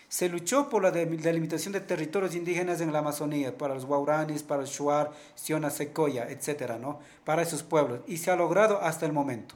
Se 0.07 0.29
luchó 0.29 0.69
por 0.69 0.83
la 0.83 0.91
delimitación 0.91 1.73
de 1.73 1.81
territorios 1.81 2.33
indígenas 2.33 2.79
en 2.79 2.93
la 2.93 2.99
Amazonía, 2.99 3.57
para 3.57 3.73
los 3.73 3.85
guauranis, 3.85 4.41
para 4.41 4.61
el 4.61 4.69
shuar, 4.69 5.11
siona, 5.35 5.69
secoya, 5.69 6.29
etcétera, 6.29 6.77
¿no? 6.77 7.01
Para 7.25 7.41
esos 7.41 7.61
pueblos. 7.61 7.99
Y 8.07 8.19
se 8.19 8.31
ha 8.31 8.37
logrado 8.37 8.79
hasta 8.81 9.05
el 9.05 9.11
momento. 9.11 9.55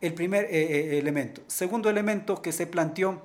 El 0.00 0.14
primer 0.14 0.46
eh, 0.46 0.48
eh, 0.62 0.98
elemento. 0.98 1.42
Segundo 1.46 1.88
elemento 1.88 2.42
que 2.42 2.50
se 2.50 2.66
planteó 2.66 3.22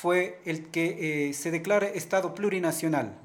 fue 0.00 0.40
el 0.44 0.68
que 0.68 1.32
se 1.34 1.50
declare 1.50 1.92
Estado 1.96 2.32
plurinacional. 2.32 3.18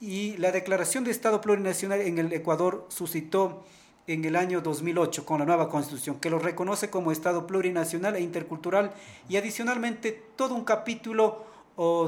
Y 0.00 0.36
la 0.38 0.50
declaración 0.50 1.04
de 1.04 1.12
Estado 1.12 1.40
plurinacional 1.40 2.00
en 2.00 2.18
el 2.18 2.32
Ecuador 2.32 2.86
suscitó 2.88 3.62
en 4.08 4.24
el 4.24 4.34
año 4.34 4.60
2008 4.60 5.24
con 5.24 5.38
la 5.38 5.46
nueva 5.46 5.68
constitución, 5.68 6.18
que 6.18 6.28
lo 6.28 6.40
reconoce 6.40 6.90
como 6.90 7.12
Estado 7.12 7.46
plurinacional 7.46 8.16
e 8.16 8.20
intercultural 8.20 8.92
y 9.28 9.36
adicionalmente 9.36 10.10
todo 10.34 10.56
un 10.56 10.64
capítulo 10.64 11.44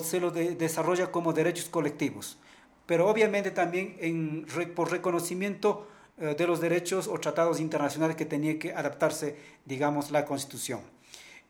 se 0.03 0.19
lo 0.19 0.33
desarrolla 0.33 1.13
como 1.13 1.33
derechos 1.33 1.69
colectivos, 1.69 2.37
pero 2.87 3.09
obviamente 3.09 3.53
también 3.53 4.45
por 4.75 4.91
reconocimiento 4.91 5.87
eh, 6.19 6.35
de 6.37 6.47
los 6.47 6.61
derechos 6.61 7.07
o 7.07 7.19
tratados 7.19 7.61
internacionales 7.61 8.17
que 8.17 8.27
tenía 8.27 8.59
que 8.59 8.73
adaptarse, 8.73 9.37
digamos, 9.65 10.11
la 10.11 10.25
constitución. 10.25 10.94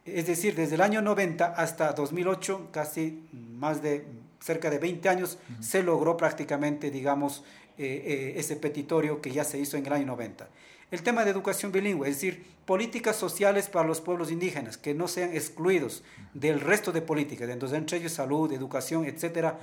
Es 0.07 0.27
decir, 0.27 0.55
desde 0.55 0.75
el 0.75 0.83
año 0.83 1.01
90 1.01 1.47
hasta 1.47 1.93
2008, 1.93 2.69
casi 2.73 3.23
más 3.33 3.83
de 3.83 4.05
cerca 4.39 4.69
de 4.69 4.79
20 4.79 5.09
años, 5.09 5.39
se 5.61 5.83
logró 5.83 6.17
prácticamente, 6.17 6.91
digamos, 6.91 7.43
eh, 7.79 8.03
eh, 8.05 8.35
ese 8.37 8.57
petitorio 8.57 9.23
que 9.23 9.31
ya 9.31 9.45
se 9.45 9.59
hizo 9.59 9.79
en 9.79 9.87
el 9.87 9.93
año 9.95 10.07
90. 10.07 10.47
El 10.91 11.03
tema 11.03 11.25
de 11.25 11.31
educación 11.31 11.73
bilingüe, 11.73 12.07
es 12.09 12.17
decir, 12.17 12.45
políticas 12.67 13.17
sociales 13.17 13.69
para 13.69 13.89
los 13.89 14.03
pueblos 14.03 14.31
indígenas, 14.31 14.77
que 14.77 14.93
no 14.93 15.09
sean 15.09 15.35
excluidos 15.35 16.03
del 16.35 16.61
resto 16.61 16.93
de 16.93 17.01
políticas, 17.01 17.49
entonces 17.49 17.79
entre 17.79 17.97
ellos 17.97 18.13
salud, 18.13 18.53
educación, 18.53 19.07
etcétera, 19.07 19.59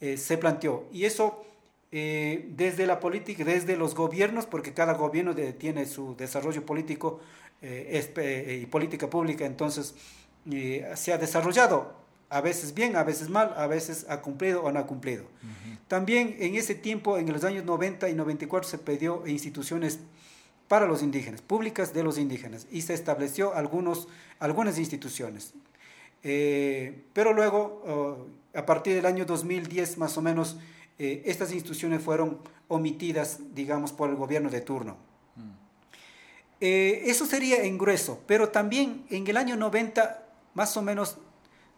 eh, 0.00 0.18
se 0.18 0.36
planteó. 0.36 0.84
Y 0.92 1.04
eso 1.04 1.42
desde 1.88 2.84
la 2.84 3.00
política, 3.00 3.42
desde 3.42 3.74
los 3.74 3.94
gobiernos, 3.94 4.44
porque 4.44 4.74
cada 4.74 4.92
gobierno 4.94 5.34
tiene 5.34 5.86
su 5.86 6.14
desarrollo 6.14 6.66
político 6.66 7.20
y 7.62 8.66
política 8.66 9.08
pública, 9.08 9.44
entonces 9.44 9.94
se 10.94 11.12
ha 11.12 11.18
desarrollado 11.18 11.94
a 12.28 12.40
veces 12.40 12.74
bien, 12.74 12.96
a 12.96 13.04
veces 13.04 13.28
mal, 13.28 13.54
a 13.56 13.66
veces 13.66 14.06
ha 14.08 14.20
cumplido 14.20 14.62
o 14.62 14.72
no 14.72 14.78
ha 14.78 14.86
cumplido. 14.86 15.24
También 15.88 16.36
en 16.40 16.56
ese 16.56 16.74
tiempo, 16.74 17.18
en 17.18 17.32
los 17.32 17.44
años 17.44 17.64
90 17.64 18.08
y 18.08 18.14
94, 18.14 18.68
se 18.68 18.78
pidió 18.78 19.26
instituciones 19.26 20.00
para 20.68 20.86
los 20.86 21.02
indígenas, 21.02 21.42
públicas 21.42 21.94
de 21.94 22.02
los 22.02 22.18
indígenas, 22.18 22.66
y 22.72 22.82
se 22.82 22.94
estableció 22.94 23.54
algunos, 23.54 24.08
algunas 24.40 24.78
instituciones. 24.78 25.54
Eh, 26.24 27.04
pero 27.12 27.32
luego, 27.32 27.82
oh, 27.86 28.58
a 28.58 28.66
partir 28.66 28.94
del 28.94 29.06
año 29.06 29.24
2010 29.24 29.98
más 29.98 30.18
o 30.18 30.22
menos, 30.22 30.56
eh, 30.98 31.22
estas 31.24 31.52
instituciones 31.52 32.02
fueron 32.02 32.38
omitidas, 32.66 33.38
digamos, 33.54 33.92
por 33.92 34.10
el 34.10 34.16
gobierno 34.16 34.50
de 34.50 34.60
turno. 34.60 34.96
Eh, 36.60 37.02
eso 37.06 37.26
sería 37.26 37.64
en 37.64 37.76
grueso, 37.76 38.20
pero 38.26 38.48
también 38.48 39.04
en 39.10 39.26
el 39.26 39.36
año 39.36 39.56
90, 39.56 40.22
más 40.54 40.76
o 40.76 40.82
menos 40.82 41.18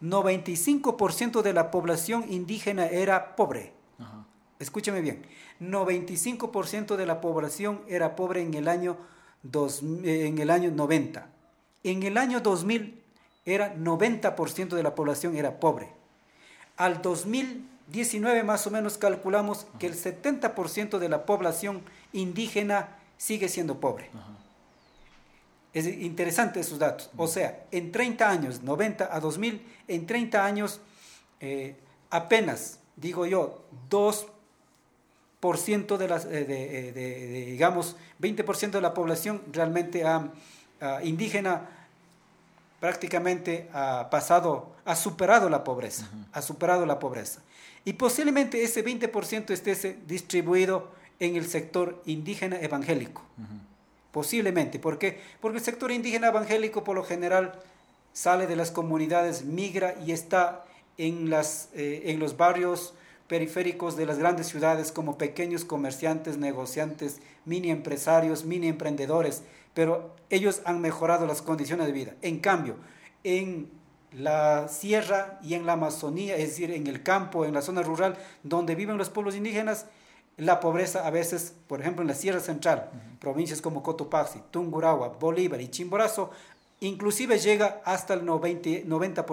95% 0.01 1.41
de 1.41 1.53
la 1.53 1.71
población 1.71 2.25
indígena 2.29 2.87
era 2.87 3.35
pobre. 3.35 3.73
Escúchame 4.59 4.99
bien, 4.99 5.25
95% 5.61 6.97
de 6.97 7.05
la 7.05 7.21
población 7.21 7.81
era 7.87 8.15
pobre 8.17 8.41
en 8.41 8.53
el, 8.53 8.67
año 8.67 8.97
eh, 10.03 10.25
en 10.27 10.37
el 10.37 10.49
año 10.49 10.71
90. 10.71 11.27
En 11.83 12.03
el 12.03 12.17
año 12.17 12.41
2000 12.41 13.01
era 13.45 13.75
90% 13.75 14.69
de 14.69 14.83
la 14.83 14.95
población 14.95 15.37
era 15.37 15.59
pobre. 15.59 15.89
Al 16.75 17.01
2019 17.01 18.43
más 18.43 18.67
o 18.67 18.71
menos 18.71 18.97
calculamos 18.97 19.65
que 19.79 19.87
el 19.87 19.95
70% 19.95 20.97
de 20.97 21.09
la 21.09 21.25
población 21.25 21.81
indígena 22.11 22.97
sigue 23.17 23.47
siendo 23.47 23.79
pobre. 23.79 24.09
Es 25.73 25.85
interesante 25.85 26.59
esos 26.59 26.79
datos. 26.79 27.11
O 27.15 27.27
sea, 27.27 27.65
en 27.71 27.91
30 27.91 28.29
años, 28.29 28.63
90 28.63 29.15
a 29.15 29.19
2000, 29.19 29.61
en 29.87 30.07
30 30.07 30.43
años, 30.43 30.81
eh, 31.39 31.75
apenas, 32.09 32.79
digo 32.95 33.27
yo, 33.27 33.63
2% 33.89 35.97
de 35.97 36.07
las, 36.07 36.25
eh, 36.25 36.45
eh, 36.49 36.91
de, 36.91 37.45
digamos, 37.45 37.95
20% 38.19 38.71
de 38.71 38.81
la 38.81 38.93
población 38.93 39.43
realmente 39.51 40.03
indígena 41.03 41.69
prácticamente 42.79 43.69
ha 43.73 44.09
pasado, 44.09 44.75
ha 44.85 44.95
superado 44.95 45.49
la 45.49 45.63
pobreza, 45.63 46.09
ha 46.31 46.41
superado 46.41 46.85
la 46.85 46.97
pobreza. 46.97 47.41
Y 47.85 47.93
posiblemente 47.93 48.63
ese 48.63 48.83
20% 48.83 49.51
esté 49.51 49.99
distribuido 50.07 50.91
en 51.19 51.35
el 51.35 51.47
sector 51.47 52.01
indígena 52.05 52.59
evangélico. 52.59 53.21
Posiblemente. 54.11 54.79
¿Por 54.79 54.97
qué? 54.97 55.19
Porque 55.39 55.59
el 55.59 55.63
sector 55.63 55.91
indígena 55.91 56.29
evangélico 56.29 56.83
por 56.83 56.95
lo 56.95 57.03
general 57.03 57.61
sale 58.13 58.47
de 58.47 58.55
las 58.55 58.71
comunidades, 58.71 59.45
migra 59.45 59.95
y 60.05 60.11
está 60.11 60.65
en, 60.97 61.29
las, 61.29 61.69
eh, 61.73 62.03
en 62.05 62.19
los 62.19 62.37
barrios 62.37 62.93
periféricos 63.27 63.95
de 63.95 64.07
las 64.07 64.17
grandes 64.17 64.47
ciudades 64.47 64.91
como 64.91 65.17
pequeños 65.17 65.63
comerciantes, 65.63 66.37
negociantes, 66.37 67.21
mini 67.45 67.69
empresarios, 67.69 68.43
mini 68.43 68.67
emprendedores, 68.67 69.43
pero 69.75 70.15
ellos 70.31 70.61
han 70.65 70.81
mejorado 70.81 71.27
las 71.27 71.43
condiciones 71.43 71.85
de 71.85 71.93
vida. 71.93 72.15
En 72.23 72.39
cambio, 72.39 72.75
en 73.23 73.69
la 74.11 74.67
sierra 74.67 75.39
y 75.43 75.53
en 75.53 75.67
la 75.67 75.73
Amazonía, 75.73 76.35
es 76.35 76.49
decir, 76.49 76.71
en 76.71 76.87
el 76.87 77.03
campo, 77.03 77.45
en 77.45 77.53
la 77.53 77.61
zona 77.61 77.83
rural, 77.83 78.17
donde 78.41 78.73
viven 78.73 78.97
los 78.97 79.09
pueblos 79.09 79.35
indígenas, 79.35 79.85
la 80.39 80.59
pobreza 80.59 81.05
a 81.05 81.11
veces, 81.11 81.53
por 81.67 81.81
ejemplo, 81.81 82.01
en 82.01 82.07
la 82.07 82.15
Sierra 82.15 82.39
Central, 82.39 82.89
provincias 83.19 83.61
como 83.61 83.83
Cotopaxi, 83.83 84.39
Tungurahua, 84.51 85.09
Bolívar 85.19 85.59
y 85.61 85.67
Chimborazo, 85.67 86.31
inclusive 86.79 87.37
llega 87.39 87.81
hasta 87.83 88.13
el 88.13 88.25
90%, 88.25 88.85
90 88.85 89.25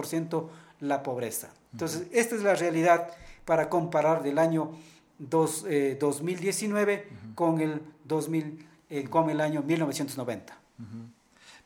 la 0.80 1.02
pobreza. 1.02 1.50
Entonces, 1.72 2.08
esta 2.12 2.34
es 2.34 2.42
la 2.42 2.54
realidad 2.54 3.10
para 3.44 3.68
comparar 3.68 4.22
del 4.22 4.38
año 4.38 4.72
2019 5.18 6.92
eh, 6.92 7.08
con, 7.34 7.60
el 7.60 7.80
2000, 8.04 8.66
eh, 8.90 9.04
con 9.04 9.30
el 9.30 9.40
año 9.40 9.62
1990. 9.62 10.58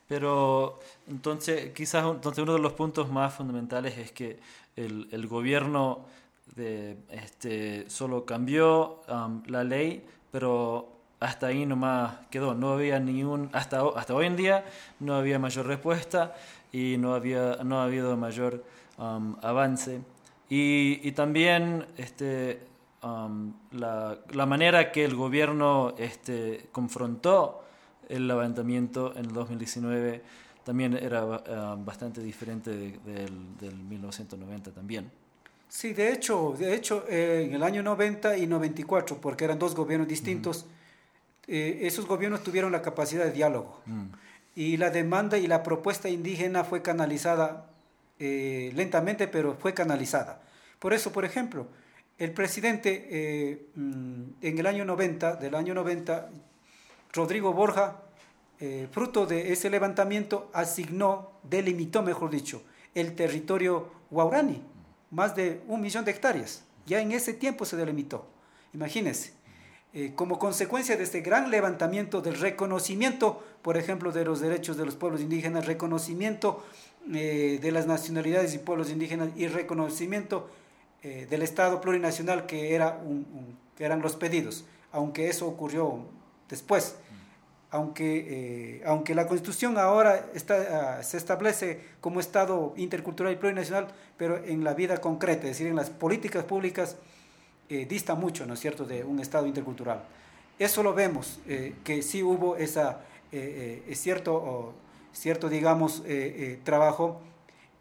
Pero 0.06 0.78
entonces, 1.08 1.72
quizás 1.72 2.04
entonces 2.04 2.42
uno 2.42 2.54
de 2.54 2.58
los 2.58 2.72
puntos 2.72 3.10
más 3.10 3.34
fundamentales 3.34 3.96
es 3.96 4.12
que 4.12 4.38
el, 4.76 5.08
el 5.12 5.26
gobierno 5.28 6.04
de, 6.56 6.96
este, 7.10 7.88
solo 7.88 8.24
cambió 8.24 9.02
um, 9.08 9.42
la 9.46 9.64
ley, 9.64 10.04
pero 10.30 10.88
hasta 11.20 11.48
ahí 11.48 11.66
nomás 11.66 12.14
quedó. 12.30 12.54
No 12.54 12.72
había 12.72 12.98
ningún, 12.98 13.50
hasta, 13.52 13.82
hasta 13.96 14.14
hoy 14.14 14.26
en 14.26 14.36
día 14.36 14.64
no 14.98 15.14
había 15.14 15.38
mayor 15.38 15.66
respuesta 15.66 16.34
y 16.72 16.96
no, 16.98 17.14
había, 17.14 17.58
no 17.64 17.80
ha 17.80 17.84
habido 17.84 18.16
mayor 18.16 18.64
um, 18.98 19.36
avance. 19.42 20.00
Y, 20.48 21.12
también 21.12 21.86
este, 21.96 22.60
um, 23.02 23.52
la, 23.70 24.46
manera 24.46 24.90
que 24.90 25.04
el 25.04 25.14
gobierno 25.14 25.94
este, 25.96 26.68
confrontó 26.72 27.64
el 28.08 28.26
levantamiento 28.26 29.12
en 29.14 29.26
el 29.26 29.32
2019 29.32 30.22
también 30.64 30.94
era 30.94 31.22
ah, 31.22 31.76
bastante 31.78 32.20
diferente 32.20 32.70
del, 32.70 33.56
del 33.58 33.74
1990 33.76 34.72
también. 34.72 35.10
Sí, 35.70 35.92
de 35.92 36.12
hecho, 36.12 36.56
de 36.58 36.74
hecho 36.74 37.04
eh, 37.08 37.44
en 37.46 37.54
el 37.54 37.62
año 37.62 37.80
90 37.84 38.36
y 38.38 38.48
94, 38.48 39.18
porque 39.20 39.44
eran 39.44 39.58
dos 39.60 39.76
gobiernos 39.76 40.08
distintos, 40.08 40.66
eh, 41.46 41.78
esos 41.82 42.06
gobiernos 42.06 42.42
tuvieron 42.42 42.72
la 42.72 42.82
capacidad 42.82 43.24
de 43.24 43.30
diálogo. 43.30 43.80
Mm. 43.86 44.06
Y 44.56 44.76
la 44.78 44.90
demanda 44.90 45.38
y 45.38 45.46
la 45.46 45.62
propuesta 45.62 46.08
indígena 46.08 46.64
fue 46.64 46.82
canalizada 46.82 47.70
eh, 48.18 48.72
lentamente, 48.74 49.28
pero 49.28 49.54
fue 49.54 49.72
canalizada. 49.72 50.42
Por 50.80 50.92
eso, 50.92 51.12
por 51.12 51.24
ejemplo, 51.24 51.68
el 52.18 52.32
presidente 52.32 53.68
mm, 53.76 54.22
en 54.42 54.58
el 54.58 54.66
año 54.66 54.84
90, 54.84 55.36
del 55.36 55.54
año 55.54 55.72
90, 55.74 56.30
Rodrigo 57.12 57.52
Borja, 57.52 58.02
fruto 58.90 59.24
de 59.24 59.52
ese 59.52 59.70
levantamiento, 59.70 60.50
asignó, 60.52 61.30
delimitó, 61.44 62.02
mejor 62.02 62.30
dicho, 62.30 62.62
el 62.94 63.14
territorio 63.14 63.90
guaurani 64.10 64.62
más 65.10 65.36
de 65.36 65.62
un 65.66 65.80
millón 65.80 66.04
de 66.04 66.12
hectáreas. 66.12 66.64
Ya 66.86 67.00
en 67.00 67.12
ese 67.12 67.34
tiempo 67.34 67.64
se 67.64 67.76
delimitó. 67.76 68.26
Imagínense. 68.72 69.32
Eh, 69.92 70.12
como 70.14 70.38
consecuencia 70.38 70.96
de 70.96 71.02
este 71.02 71.20
gran 71.20 71.50
levantamiento 71.50 72.22
del 72.22 72.38
reconocimiento, 72.38 73.42
por 73.60 73.76
ejemplo, 73.76 74.12
de 74.12 74.24
los 74.24 74.40
derechos 74.40 74.76
de 74.76 74.86
los 74.86 74.94
pueblos 74.94 75.20
indígenas, 75.20 75.66
reconocimiento 75.66 76.64
eh, 77.12 77.58
de 77.60 77.72
las 77.72 77.88
nacionalidades 77.88 78.54
y 78.54 78.58
pueblos 78.58 78.90
indígenas 78.90 79.30
y 79.34 79.48
reconocimiento 79.48 80.48
eh, 81.02 81.26
del 81.28 81.42
Estado 81.42 81.80
plurinacional 81.80 82.46
que, 82.46 82.76
era 82.76 83.00
que 83.76 83.84
eran 83.84 84.00
los 84.00 84.14
pedidos, 84.14 84.64
aunque 84.92 85.28
eso 85.28 85.48
ocurrió 85.48 86.04
después 86.48 86.94
aunque, 87.70 88.26
eh, 88.28 88.82
aunque 88.84 89.14
la 89.14 89.26
Constitución 89.26 89.78
ahora 89.78 90.26
está, 90.34 90.98
ah, 90.98 91.02
se 91.02 91.16
establece 91.16 91.80
como 92.00 92.18
Estado 92.18 92.74
intercultural 92.76 93.32
y 93.32 93.36
plurinacional, 93.36 93.88
pero 94.16 94.38
en 94.38 94.64
la 94.64 94.74
vida 94.74 94.98
concreta, 94.98 95.42
es 95.42 95.50
decir, 95.52 95.68
en 95.68 95.76
las 95.76 95.90
políticas 95.90 96.44
públicas, 96.44 96.96
eh, 97.68 97.86
dista 97.86 98.16
mucho, 98.16 98.44
¿no 98.44 98.54
es 98.54 98.60
cierto?, 98.60 98.84
de 98.84 99.04
un 99.04 99.20
Estado 99.20 99.46
intercultural. 99.46 100.02
Eso 100.58 100.82
lo 100.82 100.92
vemos, 100.94 101.40
eh, 101.46 101.74
que 101.84 102.02
sí 102.02 102.22
hubo 102.22 102.56
esa, 102.56 103.02
cierto, 103.92 104.74
cierto, 105.12 105.48
digamos, 105.48 106.02
trabajo 106.64 107.20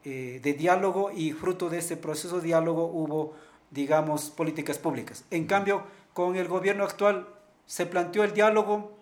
de 0.03 0.55
diálogo 0.57 1.09
y 1.11 1.31
fruto 1.31 1.69
de 1.69 1.79
ese 1.79 1.97
proceso 1.97 2.37
de 2.37 2.43
diálogo 2.43 2.85
hubo, 2.85 3.33
digamos, 3.71 4.29
políticas 4.29 4.77
públicas. 4.77 5.25
En 5.31 5.47
cambio, 5.47 5.83
con 6.13 6.35
el 6.35 6.47
gobierno 6.47 6.83
actual 6.83 7.27
se 7.65 7.87
planteó 7.87 8.23
el 8.23 8.33
diálogo, 8.33 8.98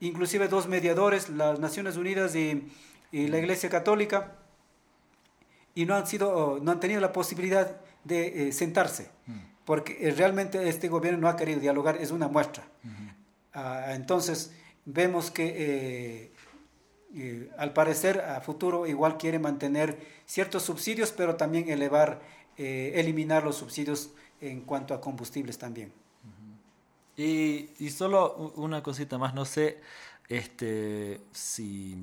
inclusive 0.00 0.48
dos 0.48 0.68
mediadores, 0.68 1.28
las 1.28 1.58
Naciones 1.58 1.96
Unidas 1.96 2.34
y, 2.34 2.68
la 3.12 3.38
Iglesia 3.38 3.70
Católica, 3.70 4.34
y 5.74 5.86
no 5.86 5.94
han, 5.94 6.06
sido, 6.06 6.58
no 6.62 6.72
han 6.72 6.80
tenido 6.80 7.00
la 7.00 7.12
posibilidad 7.12 7.80
de 8.04 8.48
eh, 8.48 8.52
sentarse, 8.52 9.10
mm. 9.26 9.38
porque 9.64 9.96
eh, 10.00 10.10
realmente 10.10 10.68
este 10.68 10.88
gobierno 10.88 11.20
no 11.20 11.28
ha 11.28 11.36
querido 11.36 11.60
dialogar, 11.60 11.96
es 11.96 12.10
una 12.10 12.28
muestra. 12.28 12.64
Ah, 13.54 13.94
entonces, 13.94 14.52
vemos 14.84 15.30
que 15.30 16.32
eh, 17.14 17.50
al 17.56 17.72
parecer 17.72 18.20
a 18.20 18.40
futuro 18.42 18.86
igual 18.86 19.16
quiere 19.16 19.38
mantener 19.38 19.98
ciertos 20.26 20.62
subsidios, 20.62 21.12
pero 21.12 21.36
también 21.36 21.70
elevar, 21.70 22.20
eliminar 22.58 23.44
los 23.44 23.56
subsidios 23.56 24.10
en 24.40 24.60
cuanto 24.62 24.92
a 24.92 25.00
combustibles 25.00 25.56
también. 25.56 25.92
Y, 27.16 27.70
y, 27.78 27.90
solo 27.90 28.52
una 28.56 28.82
cosita 28.82 29.16
más, 29.18 29.34
no 29.34 29.44
sé 29.44 29.80
este, 30.28 31.20
si... 31.32 31.96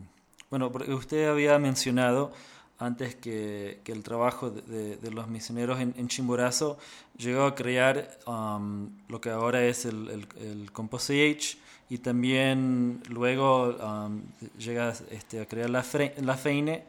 Bueno, 0.50 0.72
usted 0.90 1.30
había 1.30 1.58
mencionado 1.60 2.32
antes 2.80 3.16
que, 3.16 3.80
que 3.84 3.92
el 3.92 4.04
trabajo 4.04 4.50
de, 4.50 5.12
los 5.12 5.28
misioneros 5.28 5.80
en, 5.80 5.94
en, 5.98 6.08
Chimborazo 6.08 6.78
llegó 7.18 7.44
a 7.44 7.56
crear 7.56 8.18
um, 8.28 8.90
lo 9.08 9.22
que 9.22 9.30
ahora 9.30 9.64
es 9.64 9.86
el, 9.86 10.10
el, 10.10 10.28
el 10.42 10.72
CompoSH 10.72 11.58
y 11.90 11.98
también 12.00 13.02
luego 13.10 13.76
um, 13.76 14.22
llega 14.58 14.94
este, 15.12 15.42
a 15.42 15.46
crear 15.46 15.70
la, 15.70 15.86
la 16.22 16.38
FEINE. 16.38 16.84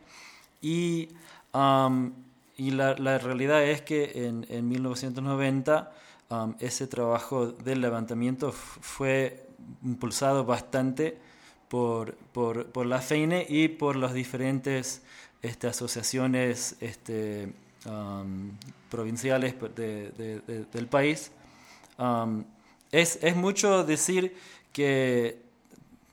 Y, 0.63 1.09
um, 1.53 2.13
y 2.57 2.71
la, 2.71 2.95
la, 2.95 3.19
realidad 3.19 3.63
es 3.65 3.83
que 3.83 4.13
en, 4.27 4.47
en 4.49 4.69
1990 4.69 5.93
Um, 6.31 6.55
ese 6.59 6.87
trabajo 6.87 7.49
del 7.49 7.83
levantamiento 7.83 8.51
fue 8.51 9.47
impulsado 9.83 10.45
bastante 10.45 11.19
por, 11.69 12.15
por, 12.33 12.67
por, 12.67 12.87
la 12.87 13.01
FEINE 13.01 13.47
y 13.47 13.69
por 13.69 13.97
las 13.97 14.15
diferentes 14.15 15.03
este, 15.43 15.67
asociaciones 15.67 16.77
este, 16.81 17.53
um, 17.87 18.53
provinciales 18.91 19.55
de, 19.75 20.67
del 20.73 20.87
país. 20.87 21.31
Es, 22.91 23.19
es, 23.23 23.37
mucho 23.37 23.85
decir 23.85 24.35
que, 24.73 25.43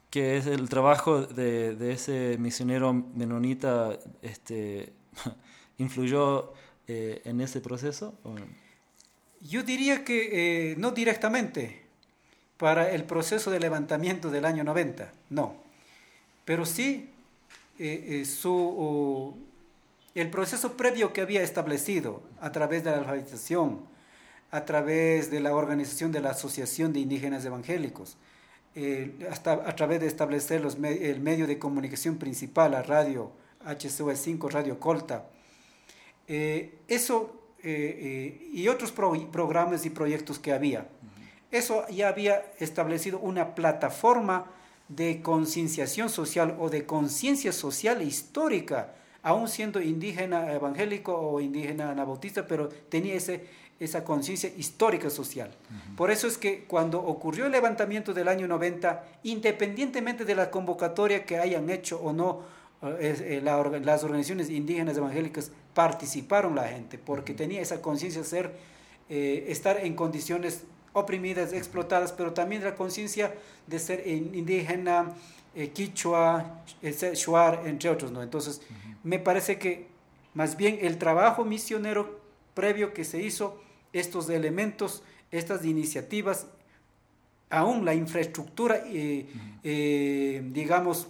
que 0.09 0.37
es 0.37 0.45
el 0.45 0.67
trabajo 0.67 1.21
de, 1.21 1.75
de 1.75 1.93
ese 1.93 2.35
misionero 2.37 2.91
menonita 2.93 3.97
este, 4.21 4.91
influyó 5.77 6.53
eh, 6.87 7.21
en 7.23 7.39
ese 7.39 7.61
proceso. 7.61 8.13
Yo 9.49 9.63
diría 9.63 10.05
que 10.05 10.71
eh, 10.71 10.75
no 10.77 10.91
directamente 10.91 11.81
para 12.57 12.91
el 12.91 13.05
proceso 13.05 13.49
de 13.49 13.59
levantamiento 13.59 14.29
del 14.29 14.45
año 14.45 14.63
90, 14.63 15.11
no. 15.31 15.55
Pero 16.45 16.65
sí 16.65 17.09
eh, 17.79 18.21
eh, 18.21 18.25
su, 18.25 19.35
el 20.13 20.29
proceso 20.29 20.77
previo 20.77 21.11
que 21.11 21.21
había 21.21 21.41
establecido 21.41 22.21
a 22.39 22.51
través 22.51 22.83
de 22.83 22.91
la 22.91 22.97
alfabetización, 22.97 23.79
a 24.51 24.65
través 24.65 25.31
de 25.31 25.39
la 25.39 25.55
organización 25.55 26.11
de 26.11 26.21
la 26.21 26.31
Asociación 26.31 26.93
de 26.93 26.99
Indígenas 26.99 27.43
Evangélicos, 27.45 28.17
hasta 29.29 29.53
a 29.53 29.75
través 29.75 29.99
de 29.99 30.07
establecer 30.07 30.61
los, 30.61 30.75
el 30.75 31.19
medio 31.19 31.47
de 31.47 31.59
comunicación 31.59 32.17
principal, 32.17 32.71
la 32.71 32.83
radio 32.83 33.31
HCV5, 33.65 34.49
Radio 34.49 34.79
Colta. 34.79 35.25
eso 36.27 37.40
eh, 37.63 38.39
eh, 38.43 38.49
y 38.53 38.67
otros 38.67 38.91
programas 38.91 39.85
y 39.85 39.89
proyectos 39.89 40.39
que 40.39 40.51
había. 40.51 40.87
Eso 41.51 41.87
ya 41.89 42.07
había 42.07 42.45
establecido 42.59 43.19
una 43.19 43.55
plataforma 43.55 44.45
de 44.87 45.21
concienciación 45.21 46.09
social 46.09 46.55
o 46.59 46.69
de 46.69 46.85
conciencia 46.85 47.51
social 47.51 48.01
histórica, 48.01 48.93
aún 49.21 49.47
siendo 49.47 49.81
indígena 49.81 50.51
evangélico 50.53 51.13
o 51.15 51.39
indígena 51.39 51.91
anabautista, 51.91 52.47
pero 52.47 52.67
tenía 52.67 53.15
ese, 53.15 53.45
esa 53.79 54.03
conciencia 54.03 54.51
histórica 54.57 55.09
social. 55.09 55.51
Por 55.95 56.11
eso 56.11 56.27
es 56.27 56.37
que 56.37 56.65
cuando 56.65 56.99
ocurrió 56.99 57.45
el 57.45 57.51
levantamiento 57.51 58.13
del 58.13 58.27
año 58.27 58.47
90, 58.47 59.03
independientemente 59.23 60.25
de 60.25 60.35
la 60.35 60.51
convocatoria 60.51 61.25
que 61.25 61.37
hayan 61.37 61.69
hecho 61.69 61.99
o 61.99 62.13
no 62.13 62.41
eh, 62.83 63.41
las 63.43 64.03
organizaciones 64.03 64.49
indígenas 64.49 64.97
evangélicas 64.97 65.51
participaron 65.73 66.55
la 66.55 66.67
gente, 66.67 66.97
porque 66.97 67.33
tenía 67.33 67.61
esa 67.61 67.81
conciencia 67.81 68.21
de 68.21 68.27
ser, 68.27 68.55
eh, 69.09 69.45
estar 69.47 69.77
en 69.77 69.95
condiciones 69.95 70.63
oprimidas, 70.93 71.53
explotadas, 71.53 72.11
pero 72.11 72.33
también 72.33 72.63
la 72.63 72.75
conciencia 72.75 73.33
de 73.67 73.79
ser 73.79 74.07
indígena, 74.07 75.13
eh, 75.55 75.69
quichua, 75.69 76.63
shuar, 77.13 77.63
entre 77.65 77.89
otros. 77.89 78.11
¿no? 78.11 78.21
Entonces, 78.21 78.61
me 79.03 79.19
parece 79.19 79.57
que 79.57 79.87
más 80.33 80.57
bien 80.57 80.79
el 80.81 80.97
trabajo 80.97 81.45
misionero 81.45 82.19
previo 82.53 82.93
que 82.93 83.05
se 83.05 83.21
hizo, 83.21 83.61
estos 83.93 84.29
elementos, 84.29 85.03
estas 85.31 85.65
iniciativas, 85.65 86.47
aún 87.49 87.83
la 87.83 87.93
infraestructura, 87.93 88.81
digamos, 89.63 91.07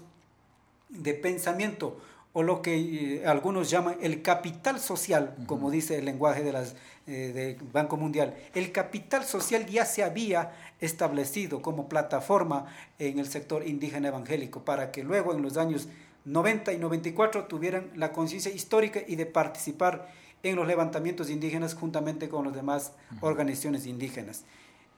de 0.89 1.13
pensamiento 1.13 1.99
o 2.33 2.43
lo 2.43 2.61
que 2.61 2.75
eh, 2.75 3.27
algunos 3.27 3.69
llaman 3.69 3.97
el 4.01 4.21
capital 4.21 4.79
social, 4.79 5.35
como 5.47 5.69
dice 5.69 5.97
el 5.97 6.05
lenguaje 6.05 6.43
de 6.43 6.51
las, 6.53 6.75
eh, 7.07 7.57
Banco 7.73 7.97
Mundial. 7.97 8.35
El 8.53 8.71
capital 8.71 9.25
social 9.25 9.65
ya 9.65 9.85
se 9.85 10.03
había 10.03 10.53
establecido 10.79 11.61
como 11.61 11.89
plataforma 11.89 12.67
en 12.99 13.19
el 13.19 13.27
sector 13.27 13.67
indígena 13.67 14.09
evangélico 14.09 14.63
para 14.63 14.91
que 14.91 15.03
luego 15.03 15.33
en 15.33 15.41
los 15.41 15.57
años 15.57 15.89
90 16.25 16.73
y 16.73 16.77
94 16.77 17.45
tuvieran 17.45 17.89
la 17.95 18.11
conciencia 18.11 18.51
histórica 18.51 19.01
y 19.05 19.15
de 19.15 19.25
participar 19.25 20.07
en 20.43 20.55
los 20.55 20.67
levantamientos 20.67 21.29
indígenas 21.29 21.73
juntamente 21.73 22.29
con 22.29 22.45
las 22.45 22.53
demás 22.53 22.93
organizaciones 23.21 23.85
indígenas. 23.85 24.45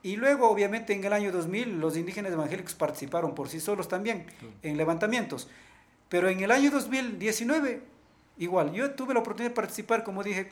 Y 0.02 0.16
luego, 0.16 0.50
obviamente, 0.50 0.92
en 0.92 1.02
el 1.02 1.14
año 1.14 1.32
2000, 1.32 1.80
los 1.80 1.96
indígenas 1.96 2.32
evangélicos 2.32 2.74
participaron 2.74 3.34
por 3.34 3.48
sí 3.48 3.58
solos 3.58 3.88
también 3.88 4.26
en 4.62 4.76
levantamientos. 4.76 5.48
Pero 6.14 6.28
en 6.28 6.40
el 6.40 6.52
año 6.52 6.70
2019, 6.70 7.82
igual, 8.38 8.72
yo 8.72 8.92
tuve 8.92 9.14
la 9.14 9.18
oportunidad 9.18 9.50
de 9.50 9.56
participar, 9.56 10.04
como 10.04 10.22
dije, 10.22 10.48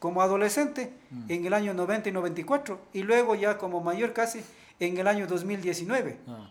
como 0.00 0.22
adolescente 0.22 0.92
mm. 1.08 1.30
en 1.30 1.46
el 1.46 1.54
año 1.54 1.72
90 1.72 2.08
y 2.08 2.12
94 2.12 2.80
y 2.92 3.04
luego 3.04 3.36
ya 3.36 3.58
como 3.58 3.80
mayor 3.80 4.12
casi 4.12 4.42
en 4.80 4.96
el 4.96 5.06
año 5.06 5.28
2019. 5.28 6.18
Ah. 6.26 6.50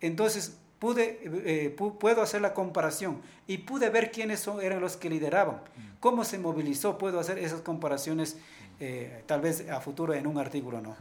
Entonces, 0.00 0.56
pude, 0.78 1.20
eh, 1.22 1.76
puedo 2.00 2.22
hacer 2.22 2.40
la 2.40 2.54
comparación 2.54 3.20
y 3.46 3.58
pude 3.58 3.90
ver 3.90 4.10
quiénes 4.10 4.40
son, 4.40 4.62
eran 4.62 4.80
los 4.80 4.96
que 4.96 5.10
lideraban, 5.10 5.60
cómo 6.00 6.24
se 6.24 6.38
movilizó, 6.38 6.96
puedo 6.96 7.20
hacer 7.20 7.38
esas 7.38 7.60
comparaciones 7.60 8.38
eh, 8.80 9.22
tal 9.26 9.42
vez 9.42 9.68
a 9.68 9.82
futuro 9.82 10.14
en 10.14 10.26
un 10.26 10.38
artículo, 10.38 10.80
¿no? 10.80 10.96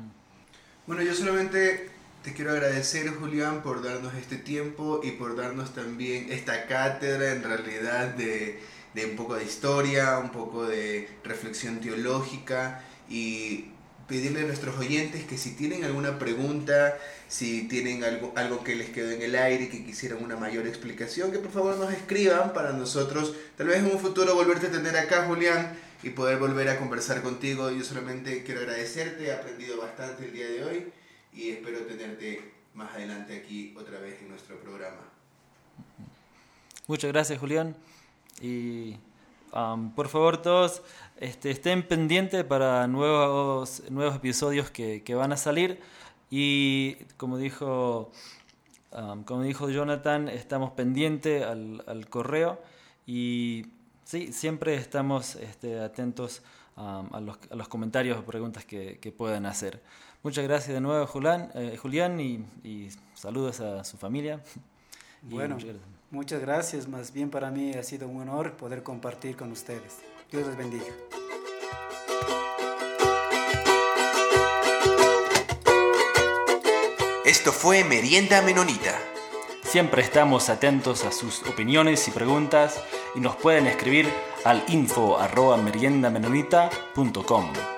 Bueno, 0.88 1.04
yo 1.04 1.16
solamente 1.16 1.95
te 2.26 2.34
quiero 2.34 2.54
agradecer, 2.54 3.08
Julián, 3.10 3.62
por 3.62 3.84
darnos 3.84 4.16
este 4.16 4.38
tiempo 4.38 5.00
y 5.04 5.12
por 5.12 5.36
darnos 5.36 5.76
también 5.76 6.32
esta 6.32 6.66
cátedra 6.66 7.34
en 7.34 7.44
realidad 7.44 8.16
de, 8.16 8.60
de 8.96 9.06
un 9.06 9.16
poco 9.16 9.36
de 9.36 9.44
historia, 9.44 10.18
un 10.18 10.32
poco 10.32 10.66
de 10.66 11.08
reflexión 11.24 11.80
teológica 11.80 12.84
y 13.08 13.66
pedirle 14.08 14.40
a 14.40 14.46
nuestros 14.46 14.76
oyentes 14.80 15.24
que 15.26 15.38
si 15.38 15.52
tienen 15.52 15.84
alguna 15.84 16.18
pregunta, 16.18 16.98
si 17.28 17.68
tienen 17.68 18.04
algo, 18.04 18.34
algo 18.36 18.64
que 18.64 18.76
les 18.76 18.90
quedó 18.90 19.12
en 19.12 19.22
el 19.22 19.36
aire, 19.36 19.70
que 19.70 19.86
quisieran 19.86 20.24
una 20.24 20.36
mayor 20.36 20.66
explicación, 20.66 21.32
que 21.32 21.38
por 21.38 21.52
favor 21.52 21.78
nos 21.78 21.94
escriban 21.94 22.54
para 22.54 22.74
nosotros, 22.74 23.36
tal 23.56 23.68
vez 23.68 23.78
en 23.78 23.86
un 23.86 24.00
futuro 24.00 24.34
volverte 24.34 24.66
a 24.66 24.72
tener 24.72 24.98
acá, 24.98 25.26
Julián, 25.28 25.78
y 26.02 26.10
poder 26.10 26.40
volver 26.40 26.70
a 26.70 26.80
conversar 26.80 27.22
contigo. 27.22 27.70
Yo 27.70 27.84
solamente 27.84 28.42
quiero 28.44 28.62
agradecerte, 28.62 29.26
he 29.26 29.32
aprendido 29.32 29.80
bastante 29.80 30.26
el 30.26 30.34
día 30.34 30.48
de 30.48 30.64
hoy 30.64 30.86
y 31.36 31.50
espero 31.50 31.82
tenerte 31.86 32.52
más 32.74 32.94
adelante 32.94 33.38
aquí 33.38 33.76
otra 33.78 34.00
vez 34.00 34.22
en 34.22 34.30
nuestro 34.30 34.60
programa. 34.60 35.02
Muchas 36.88 37.12
gracias, 37.12 37.40
Julián. 37.40 37.76
Y 38.42 38.96
por 39.96 40.10
favor 40.10 40.42
todos 40.42 40.82
este, 41.18 41.52
estén 41.52 41.84
pendientes 41.84 42.44
para 42.44 42.88
nuevos, 42.88 43.84
nuevos 43.90 44.16
episodios 44.16 44.70
que, 44.70 45.02
que 45.04 45.16
van 45.16 45.32
a 45.32 45.38
salir 45.38 45.80
y 46.30 46.96
como 47.18 47.38
dijo, 47.38 48.12
como 49.26 49.44
dijo 49.44 49.70
Jonathan, 49.70 50.28
estamos 50.28 50.72
pendientes 50.72 51.44
al, 51.44 51.84
al, 51.88 52.10
correo 52.10 52.60
y 53.08 53.68
sí, 54.06 54.32
siempre 54.32 54.76
estamos 54.76 55.36
este, 55.36 55.80
atentos 55.80 56.42
a, 56.78 57.20
los, 57.20 57.38
a, 57.52 57.56
los, 57.56 57.68
comentarios 57.68 58.18
o 58.18 58.24
preguntas 58.24 58.64
que, 58.64 59.00
que, 59.00 59.12
puedan 59.12 59.46
hacer. 59.46 59.82
Muchas 60.24 60.44
gracias 60.46 60.74
de 60.74 60.82
nuevo, 60.82 61.06
Julián, 61.08 61.52
eh, 61.56 61.78
Julián 61.82 62.20
y, 62.20 62.46
y, 62.64 62.90
saludos 63.14 63.60
a 63.60 63.84
su 63.84 63.98
familia. 63.98 64.42
Bueno, 65.22 65.58
Muchas 66.12 66.40
gracias, 66.40 66.88
más 66.88 67.12
bien 67.12 67.30
para 67.30 67.50
mí 67.52 67.74
ha 67.74 67.84
sido 67.84 68.08
un 68.08 68.22
honor 68.22 68.54
poder 68.54 68.84
compartir 68.84 69.36
con 69.36 69.52
ustedes. 69.52 69.98
Dios 70.32 70.48
les 70.48 70.56
bendiga. 70.56 70.86
Esto 77.26 77.52
fue 77.52 77.84
Merienda 77.84 78.42
Menonita. 78.44 78.98
Siempre 79.64 80.04
estamos 80.04 80.50
atentos 80.50 81.04
a 81.04 81.12
sus 81.12 81.42
opiniones 81.48 82.08
y 82.08 82.12
preguntas 82.12 82.82
y 83.16 83.20
nos 83.20 83.36
pueden 83.36 83.68
escribir 83.68 84.08
al 84.44 84.64
info 84.68 85.18
arroba 85.18 85.58
meriendamenonita.com. 85.58 87.75